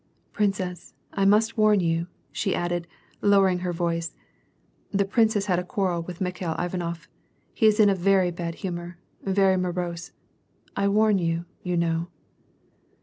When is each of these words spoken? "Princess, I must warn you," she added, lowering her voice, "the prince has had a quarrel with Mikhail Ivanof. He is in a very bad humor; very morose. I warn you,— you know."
"Princess, 0.41 0.95
I 1.13 1.25
must 1.25 1.59
warn 1.59 1.79
you," 1.79 2.07
she 2.31 2.55
added, 2.55 2.87
lowering 3.21 3.59
her 3.59 3.71
voice, 3.71 4.15
"the 4.91 5.05
prince 5.05 5.35
has 5.35 5.45
had 5.45 5.59
a 5.59 5.63
quarrel 5.63 6.01
with 6.01 6.19
Mikhail 6.21 6.55
Ivanof. 6.57 7.07
He 7.53 7.67
is 7.67 7.79
in 7.79 7.87
a 7.87 7.93
very 7.93 8.31
bad 8.31 8.55
humor; 8.65 8.97
very 9.21 9.57
morose. 9.57 10.11
I 10.75 10.87
warn 10.87 11.19
you,— 11.19 11.45
you 11.61 11.77
know." 11.77 12.07